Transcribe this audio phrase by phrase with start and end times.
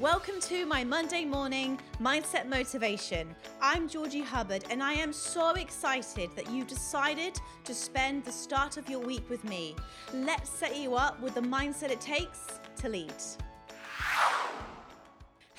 [0.00, 3.32] Welcome to my Monday morning mindset motivation.
[3.62, 8.76] I'm Georgie Hubbard, and I am so excited that you decided to spend the start
[8.76, 9.76] of your week with me.
[10.12, 12.40] Let's set you up with the mindset it takes
[12.78, 13.14] to lead.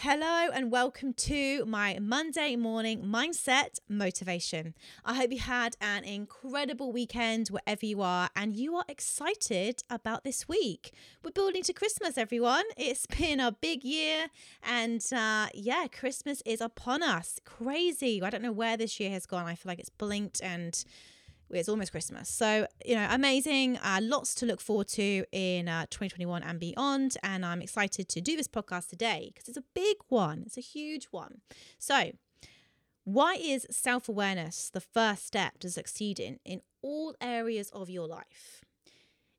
[0.08, 4.76] Hello and welcome to my Monday morning mindset motivation.
[5.04, 10.24] I hope you had an incredible weekend wherever you are and you are excited about
[10.24, 10.94] this week.
[11.24, 12.66] We're building to Christmas, everyone.
[12.78, 14.28] It's been a big year
[14.62, 17.40] and uh, yeah, Christmas is upon us.
[17.43, 18.21] Crazy.
[18.21, 19.48] I don't know where this year has gone.
[19.48, 20.86] I feel like it's blinked and
[21.50, 22.30] it's almost Christmas.
[22.30, 23.78] So, you know, amazing.
[23.78, 27.18] Uh, lots to look forward to in uh, 2021 and beyond.
[27.24, 30.62] And I'm excited to do this podcast today because it's a big one, it's a
[30.62, 31.42] huge one.
[31.78, 32.12] So,
[33.04, 38.66] why is self awareness the first step to succeeding in all areas of your life?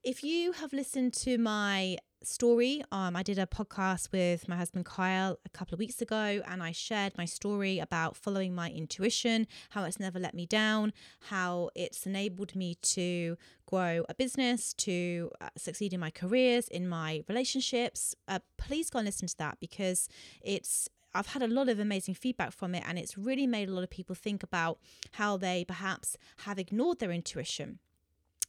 [0.04, 2.82] If you have listened to my story.
[2.92, 6.62] Um, I did a podcast with my husband Kyle a couple of weeks ago, and
[6.62, 10.92] I shared my story about following my intuition, how it's never let me down,
[11.28, 13.36] how it's enabled me to
[13.66, 18.14] grow a business, to uh, succeed in my careers, in my relationships.
[18.28, 20.08] Uh, please go and listen to that because
[20.42, 23.72] it's I've had a lot of amazing feedback from it, and it's really made a
[23.72, 24.78] lot of people think about
[25.12, 27.78] how they perhaps have ignored their intuition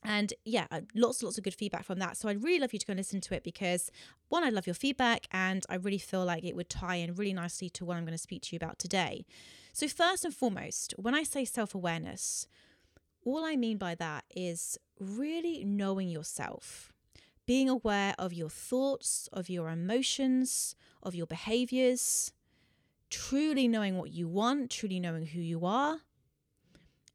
[0.03, 2.17] and yeah, uh, lots lots of good feedback from that.
[2.17, 3.91] So I'd really love you to go and listen to it because
[4.29, 7.33] one, I love your feedback, and I really feel like it would tie in really
[7.33, 9.25] nicely to what I'm going to speak to you about today.
[9.73, 12.47] So first and foremost, when I say self awareness,
[13.23, 16.91] all I mean by that is really knowing yourself,
[17.45, 22.31] being aware of your thoughts, of your emotions, of your behaviors,
[23.09, 26.01] truly knowing what you want, truly knowing who you are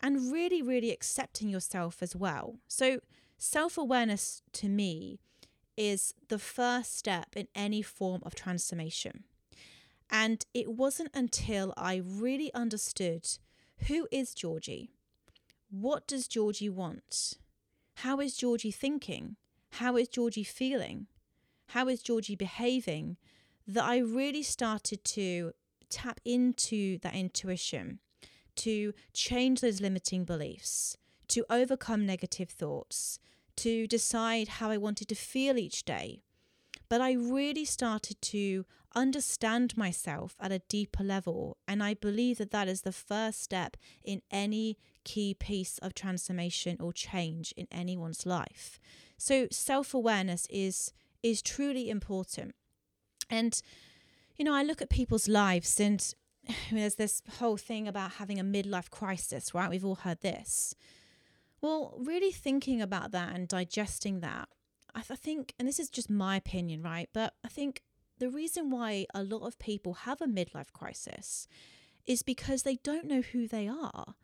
[0.02, 2.58] and really, really accepting yourself as well.
[2.66, 3.00] So,
[3.38, 5.20] self awareness to me
[5.76, 9.24] is the first step in any form of transformation.
[10.10, 13.26] And it wasn't until I really understood
[13.88, 14.90] who is Georgie?
[15.70, 17.38] What does Georgie want?
[17.96, 19.36] How is Georgie thinking?
[19.70, 21.06] How is Georgie feeling?
[21.68, 23.16] How is Georgie behaving?
[23.66, 25.52] That I really started to
[25.88, 28.00] tap into that intuition
[28.56, 30.96] to change those limiting beliefs,
[31.28, 33.18] to overcome negative thoughts,
[33.56, 36.22] to decide how I wanted to feel each day.
[36.88, 38.64] But I really started to
[38.94, 41.56] understand myself at a deeper level.
[41.66, 46.76] And I believe that that is the first step in any key piece of transformation
[46.80, 48.78] or change in anyone's life.
[49.16, 50.92] So self awareness is,
[51.22, 52.54] is truly important.
[53.30, 53.60] And,
[54.36, 56.14] you know, I look at people's lives and
[56.72, 59.70] there's this whole thing about having a midlife crisis, right?
[59.70, 60.74] We've all heard this.
[61.60, 64.48] Well, really thinking about that and digesting that,
[64.94, 67.08] I, th- I think, and this is just my opinion, right?
[67.12, 67.82] But I think
[68.18, 71.46] the reason why a lot of people have a midlife crisis
[72.06, 74.14] is because they don't know who they are.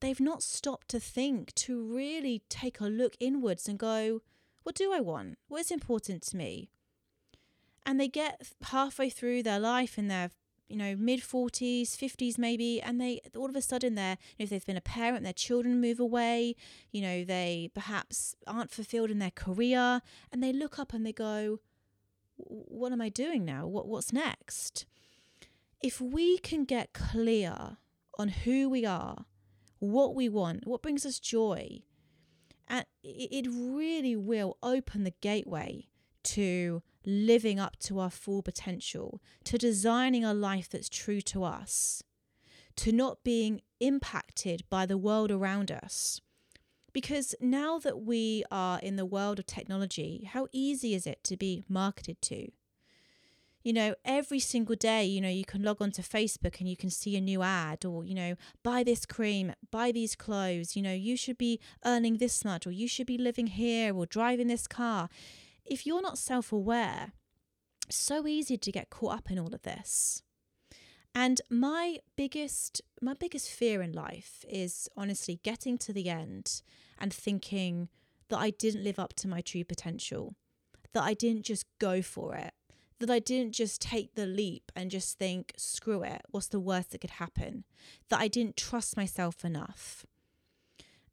[0.00, 4.22] They've not stopped to think, to really take a look inwards and go,
[4.62, 5.38] what do I want?
[5.48, 6.70] What is important to me?
[7.84, 10.30] And they get halfway through their life in their
[10.70, 14.44] you know, mid 40s, 50s maybe, and they all of a sudden they're, you know,
[14.44, 16.54] if they've been a parent, their children move away,
[16.92, 20.00] you know, they perhaps aren't fulfilled in their career,
[20.30, 21.58] and they look up and they go,
[22.36, 23.66] what am I doing now?
[23.66, 24.86] What what's next?
[25.82, 27.78] If we can get clear
[28.16, 29.24] on who we are,
[29.80, 31.80] what we want, what brings us joy,
[32.68, 35.88] and it really will open the gateway
[36.22, 42.02] to living up to our full potential, to designing a life that's true to us,
[42.76, 46.20] to not being impacted by the world around us.
[46.92, 51.36] Because now that we are in the world of technology, how easy is it to
[51.36, 52.50] be marketed to?
[53.62, 56.76] You know, every single day, you know, you can log on to Facebook and you
[56.76, 60.82] can see a new ad or, you know, buy this cream, buy these clothes, you
[60.82, 64.46] know, you should be earning this much or you should be living here or driving
[64.46, 65.10] this car
[65.64, 67.12] if you're not self aware,
[67.88, 70.22] so easy to get caught up in all of this.
[71.14, 76.62] And my biggest my biggest fear in life is honestly getting to the end
[76.98, 77.88] and thinking
[78.28, 80.36] that I didn't live up to my true potential,
[80.92, 82.52] that I didn't just go for it,
[83.00, 86.92] that I didn't just take the leap and just think, screw it, what's the worst
[86.92, 87.64] that could happen,
[88.08, 90.06] that I didn't trust myself enough.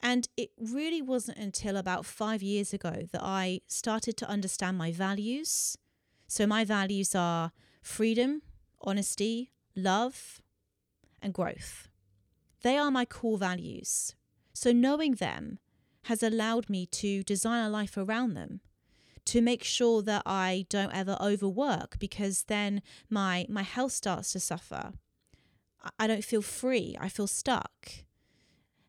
[0.02, 4.92] And it really wasn't until about five years ago that I started to understand my
[4.92, 5.78] values.
[6.28, 7.52] So, my values are
[7.82, 8.42] freedom,
[8.82, 10.42] honesty, love,
[11.22, 11.88] and growth.
[12.62, 14.16] They are my core values.
[14.54, 15.60] So, knowing them
[16.04, 18.62] has allowed me to design a life around them,
[19.26, 24.40] to make sure that I don't ever overwork because then my my health starts to
[24.40, 24.94] suffer.
[26.00, 26.96] I don't feel free.
[27.00, 27.90] I feel stuck.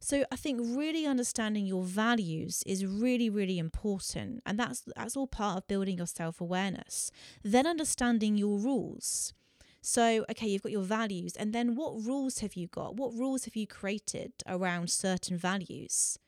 [0.00, 5.26] So I think really understanding your values is really really important and that's that's all
[5.26, 7.10] part of building your self-awareness.
[7.42, 9.34] Then understanding your rules.
[9.80, 12.96] So, okay, you've got your values, and then what rules have you got?
[12.96, 16.18] What rules have you created around certain values?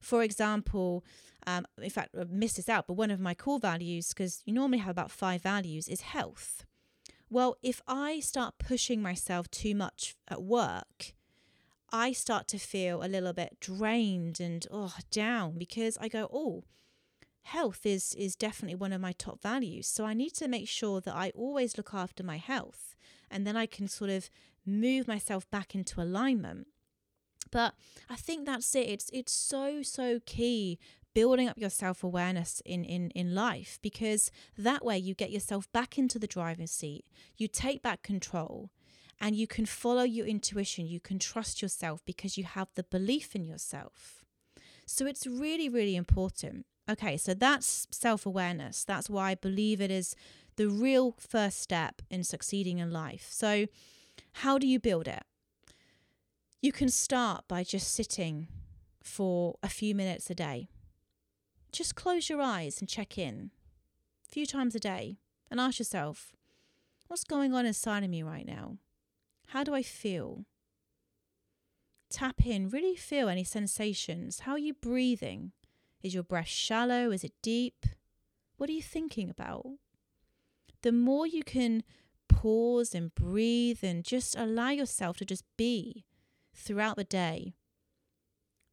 [0.00, 1.02] For example,
[1.46, 4.52] um, in fact, I missed this out, but one of my core values, because you
[4.52, 6.64] normally have about five values, is health.
[7.30, 11.14] Well, if I start pushing myself too much at work,
[11.92, 16.64] I start to feel a little bit drained and oh down because I go, oh,
[17.42, 19.86] health is is definitely one of my top values.
[19.86, 22.94] So I need to make sure that I always look after my health
[23.30, 24.30] and then I can sort of
[24.66, 26.66] move myself back into alignment.
[27.50, 27.74] But
[28.08, 28.88] I think that's it.
[28.88, 30.78] It's it's so so key
[31.12, 35.98] building up your self-awareness in in in life because that way you get yourself back
[35.98, 37.04] into the driving seat.
[37.36, 38.70] You take back control
[39.20, 40.86] and you can follow your intuition.
[40.86, 44.24] You can trust yourself because you have the belief in yourself.
[44.86, 46.66] So it's really really important.
[46.88, 48.84] Okay, so that's self-awareness.
[48.84, 50.16] That's why I believe it is
[50.56, 53.28] the real first step in succeeding in life.
[53.30, 53.66] So,
[54.32, 55.22] how do you build it?
[56.60, 58.48] You can start by just sitting
[59.02, 60.68] for a few minutes a day.
[61.72, 63.52] Just close your eyes and check in
[64.28, 65.18] a few times a day
[65.50, 66.32] and ask yourself,
[67.06, 68.76] what's going on inside of me right now?
[69.50, 70.44] How do I feel?
[72.10, 74.40] Tap in, really feel any sensations.
[74.40, 75.52] How are you breathing?
[76.02, 77.10] Is your breath shallow?
[77.10, 77.86] Is it deep?
[78.56, 79.66] What are you thinking about?
[80.82, 81.82] the more you can
[82.28, 86.04] pause and breathe and just allow yourself to just be
[86.54, 87.54] throughout the day,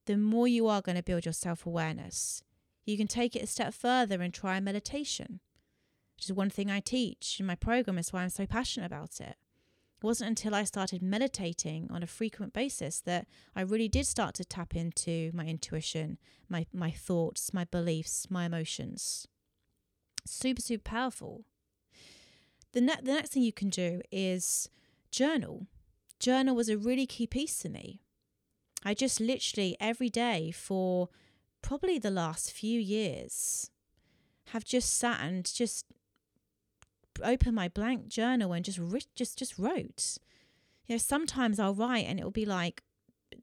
[0.05, 2.43] the more you are going to build your self awareness.
[2.85, 5.41] You can take it a step further and try meditation,
[6.15, 7.97] which is one thing I teach in my program.
[7.97, 9.35] Is why I'm so passionate about it.
[10.01, 14.35] It wasn't until I started meditating on a frequent basis that I really did start
[14.35, 19.27] to tap into my intuition, my, my thoughts, my beliefs, my emotions.
[20.25, 21.45] Super, super powerful
[22.77, 24.69] the, ne- the next thing you can do is
[25.11, 25.65] journal.
[26.19, 28.01] Journal was a really key piece to me.
[28.85, 31.09] I just literally every day for
[31.61, 33.71] probably the last few years
[34.49, 35.85] have just sat and just
[37.23, 38.79] opened my blank journal and just
[39.15, 40.17] just just wrote.
[40.85, 42.83] You know, sometimes I'll write and it'll be like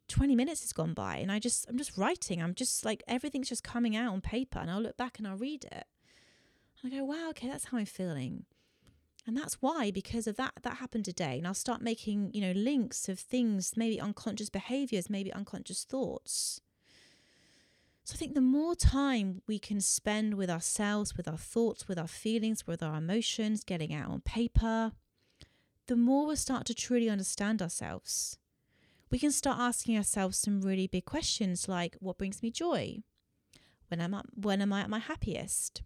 [0.08, 2.42] 20 minutes has gone by and I just I'm just writing.
[2.42, 5.36] I'm just like everything's just coming out on paper and I'll look back and I'll
[5.36, 5.86] read it.
[6.82, 8.44] And I go, wow, okay, that's how I'm feeling.
[9.26, 11.38] And that's why, because of that, that happened today.
[11.38, 16.60] And I'll start making, you know, links of things, maybe unconscious behaviors, maybe unconscious thoughts.
[18.04, 21.98] So I think the more time we can spend with ourselves, with our thoughts, with
[21.98, 24.92] our feelings, with our emotions, getting out on paper,
[25.86, 28.38] the more we'll start to truly understand ourselves.
[29.10, 32.98] We can start asking ourselves some really big questions like what brings me joy?
[33.88, 35.82] When am I when am I at my happiest?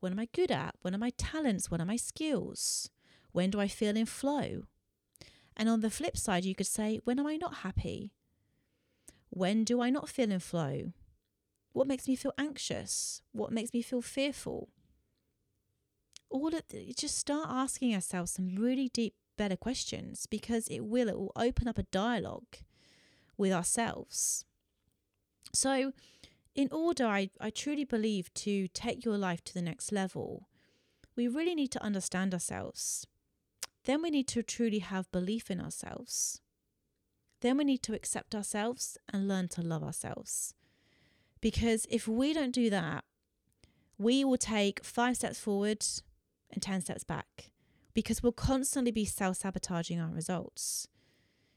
[0.00, 0.74] What am I good at?
[0.82, 1.70] What are my talents?
[1.70, 2.90] What are my skills?
[3.30, 4.62] When do I feel in flow?
[5.56, 8.10] And on the flip side, you could say, when am I not happy?
[9.30, 10.92] When do I not feel in flow?
[11.72, 13.22] What makes me feel anxious?
[13.32, 14.68] What makes me feel fearful?
[16.30, 21.08] All of the, just start asking ourselves some really deep, better questions because it will
[21.08, 22.56] it will open up a dialogue
[23.36, 24.44] with ourselves.
[25.54, 25.92] So
[26.54, 30.48] in order, I, I truly believe, to take your life to the next level,
[31.16, 33.06] we really need to understand ourselves.
[33.84, 36.40] Then we need to truly have belief in ourselves.
[37.40, 40.54] Then we need to accept ourselves and learn to love ourselves.
[41.42, 43.04] Because if we don't do that,
[43.98, 45.84] we will take five steps forward
[46.50, 47.50] and 10 steps back
[47.92, 50.88] because we'll constantly be self sabotaging our results.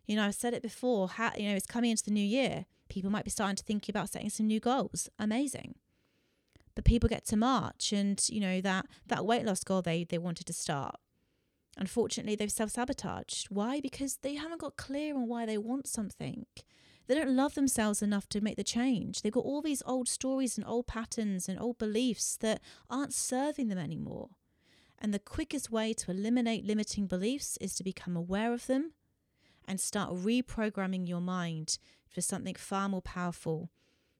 [0.06, 2.66] You know, I've said it before, how, you know, it's coming into the new year
[2.90, 5.10] people might be starting to think about setting some new goals.
[5.18, 5.76] Amazing.
[6.76, 10.18] But people get to March and, you know, that, that weight loss goal they, they
[10.18, 10.96] wanted to start.
[11.78, 13.48] Unfortunately, they've self sabotaged.
[13.50, 13.80] Why?
[13.80, 16.46] Because they haven't got clear on why they want something.
[17.08, 19.22] They don't love themselves enough to make the change.
[19.22, 23.68] They've got all these old stories and old patterns and old beliefs that aren't serving
[23.68, 24.30] them anymore.
[24.98, 28.94] And the quickest way to eliminate limiting beliefs is to become aware of them
[29.68, 31.78] and start reprogramming your mind
[32.10, 33.70] for something far more powerful.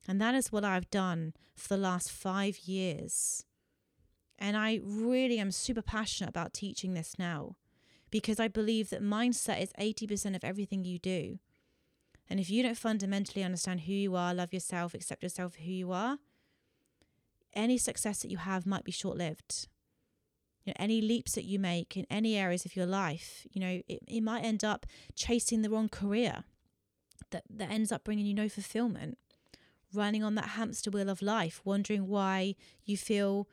[0.08, 3.46] And that is what I've done for the last five years.
[4.38, 7.56] And I really am super passionate about teaching this now
[8.12, 11.40] because I believe that mindset is 80% of everything you do.
[12.30, 15.92] And if you don't fundamentally understand who you are, love yourself, accept yourself who you
[15.92, 16.18] are,
[17.54, 19.68] any success that you have might be short lived.
[20.64, 23.82] You know, any leaps that you make in any areas of your life, you know,
[23.88, 26.44] it, it might end up chasing the wrong career
[27.30, 29.18] that, that ends up bringing you no fulfillment,
[29.94, 33.48] running on that hamster wheel of life, wondering why you feel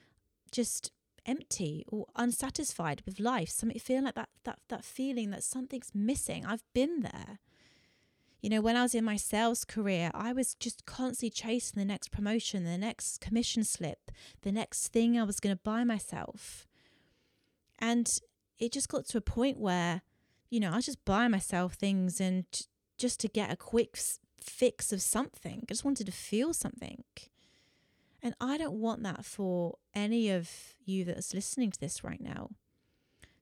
[0.51, 0.91] just
[1.27, 6.45] empty or unsatisfied with life, something feeling like that that that feeling that something's missing.
[6.45, 7.39] I've been there.
[8.43, 11.87] You know, when I was in my sales career, I was just constantly chasing the
[11.87, 14.11] next promotion, the next commission slip,
[14.43, 16.67] the next thing I was going to buy myself.
[17.79, 18.13] And
[18.59, 20.03] it just got to a point where,
[20.51, 22.45] you know, I was just buying myself things and
[22.99, 23.97] just to get a quick
[24.41, 25.61] fix of something.
[25.63, 27.05] I just wanted to feel something.
[28.21, 30.51] And I don't want that for any of
[30.85, 32.51] you that's listening to this right now.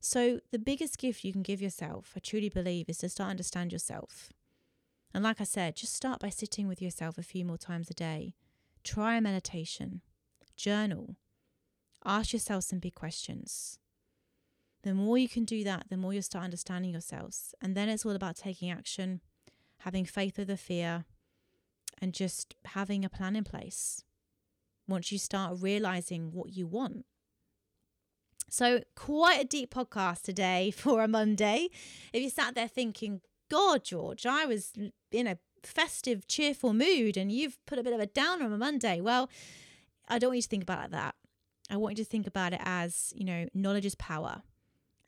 [0.03, 3.73] So, the biggest gift you can give yourself, I truly believe, is to start understand
[3.73, 4.33] yourself.
[5.13, 7.95] And like I said, just start by sitting with yourself a few more times a
[7.95, 8.35] day.
[8.85, 10.03] Try a meditation,
[10.57, 11.17] journal,
[12.05, 13.79] ask yourself some big questions.
[14.83, 17.55] The more you can do that, the more you'll start understanding yourselves.
[17.61, 19.21] And then it's all about taking action,
[19.81, 21.05] having faith over fear,
[22.01, 24.05] and just having a plan in place
[24.89, 27.05] once you start realizing what you want.
[28.49, 31.69] So, quite a deep podcast today for a Monday.
[32.13, 33.21] If you sat there thinking,
[33.51, 34.73] God, George, I was
[35.13, 38.57] in a festive, cheerful mood and you've put a bit of a downer on a
[38.57, 39.01] Monday.
[39.03, 39.29] Well,
[40.09, 41.15] I don't want you to think about that.
[41.69, 44.43] I want you to think about it as, you know, knowledge is power.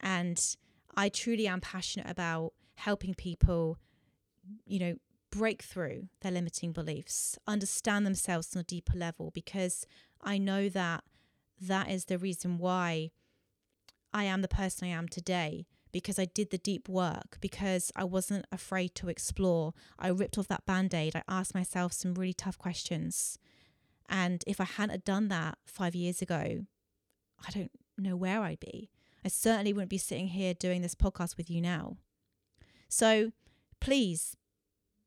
[0.01, 0.39] And
[0.95, 3.79] I truly am passionate about helping people,
[4.67, 4.95] you know,
[5.31, 9.87] break through their limiting beliefs, understand themselves on a deeper level, because
[10.21, 11.05] I know that
[11.61, 13.13] that is the reason why
[14.13, 18.05] I am the person I am today because I did the deep work, because I
[18.05, 19.75] wasn't afraid to explore.
[19.99, 21.15] I ripped off that band aid.
[21.15, 23.39] I asked myself some really tough questions.
[24.09, 26.67] And if I hadn't done that five years ago,
[27.47, 28.91] I don't know where I'd be.
[29.25, 31.97] I certainly wouldn't be sitting here doing this podcast with you now.
[32.89, 33.33] So
[33.81, 34.37] please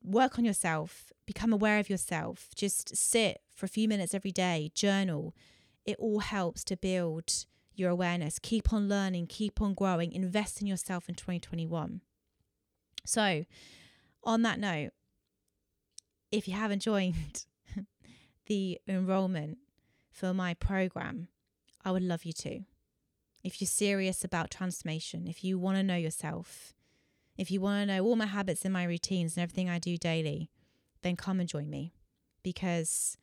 [0.02, 4.70] work on yourself, become aware of yourself, just sit for a few minutes every day,
[4.74, 5.34] journal.
[5.84, 7.46] It all helps to build
[7.78, 8.38] your awareness.
[8.38, 12.00] Keep on learning, keep on growing, invest in yourself in 2021.
[13.04, 13.44] So,
[14.24, 14.90] on that note,
[16.30, 17.46] if you haven't joined
[18.46, 19.58] the enrollment
[20.10, 21.28] for my program,
[21.84, 22.60] I would love you to.
[23.44, 26.74] If you're serious about transformation, if you want to know yourself,
[27.36, 29.96] if you want to know all my habits and my routines and everything I do
[29.96, 30.50] daily,
[31.02, 31.92] then come and join me
[32.42, 33.16] because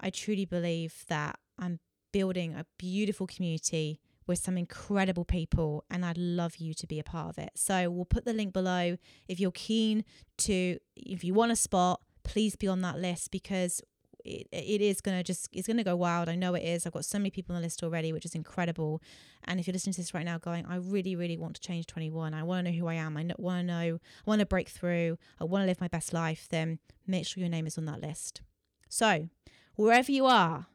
[0.00, 1.80] I truly believe that I'm
[2.12, 7.04] building a beautiful community with some incredible people, and I'd love you to be a
[7.04, 7.50] part of it.
[7.54, 8.98] So we'll put the link below.
[9.26, 10.04] If you're keen
[10.38, 13.80] to, if you want a spot, please be on that list because
[14.24, 16.28] it, it is going to just it's going to go wild.
[16.28, 16.86] I know it is.
[16.86, 19.02] I've got so many people on the list already which is incredible.
[19.44, 21.86] And if you're listening to this right now going i really really want to change
[21.86, 23.16] 21 i want to know who i am.
[23.16, 25.18] I want to know i want to break through.
[25.40, 28.00] I want to live my best life then make sure your name is on that
[28.00, 28.42] list.
[28.88, 29.28] So
[29.76, 30.66] wherever you are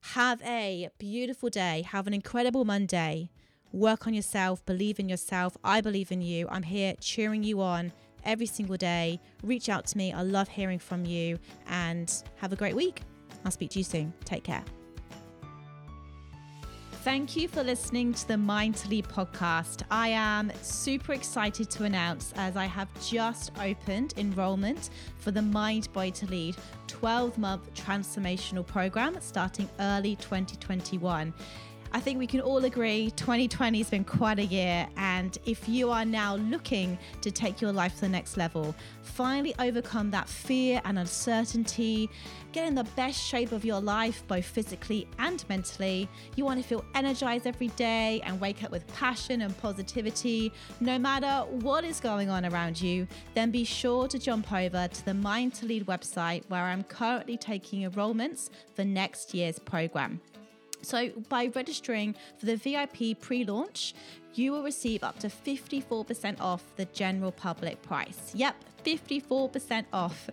[0.00, 1.82] have a beautiful day.
[1.82, 3.30] Have an incredible Monday.
[3.72, 4.64] Work on yourself.
[4.66, 5.56] Believe in yourself.
[5.62, 6.48] I believe in you.
[6.48, 7.92] I'm here cheering you on
[8.24, 9.20] every single day.
[9.42, 10.12] Reach out to me.
[10.12, 11.38] I love hearing from you
[11.68, 13.02] and have a great week.
[13.44, 14.12] I'll speak to you soon.
[14.24, 14.64] Take care.
[17.02, 19.84] Thank you for listening to the Mind to Lead podcast.
[19.90, 25.90] I am super excited to announce as I have just opened enrollment for the Mind
[25.94, 26.56] Body to Lead
[27.00, 31.32] 12 month transformational program starting early 2021.
[31.92, 34.86] I think we can all agree 2020 has been quite a year.
[34.96, 39.54] And if you are now looking to take your life to the next level, finally
[39.58, 42.08] overcome that fear and uncertainty,
[42.52, 46.66] get in the best shape of your life, both physically and mentally, you want to
[46.66, 51.98] feel energized every day and wake up with passion and positivity, no matter what is
[51.98, 55.86] going on around you, then be sure to jump over to the Mind to Lead
[55.86, 60.20] website where I'm currently taking enrollments for next year's program.
[60.82, 63.94] So, by registering for the VIP pre launch,
[64.34, 68.32] you will receive up to 54% off the general public price.
[68.34, 70.30] Yep, 54% off.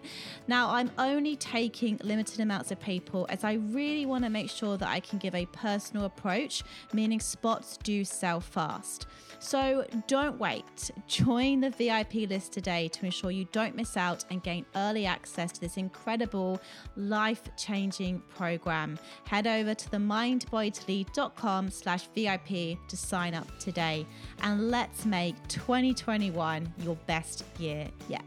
[0.47, 4.77] Now, I'm only taking limited amounts of people as I really want to make sure
[4.77, 6.63] that I can give a personal approach,
[6.93, 9.07] meaning spots do sell fast.
[9.39, 10.91] So don't wait.
[11.07, 15.51] Join the VIP list today to ensure you don't miss out and gain early access
[15.51, 16.59] to this incredible
[16.95, 18.97] life changing program.
[19.25, 23.47] Head over to the mindbodytolead.com slash VIP to sign up
[23.87, 24.05] today.
[24.43, 28.23] And let's make 2021 your best year yet.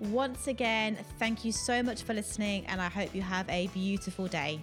[0.00, 4.26] Once again, thank you so much for listening, and I hope you have a beautiful
[4.28, 4.60] day.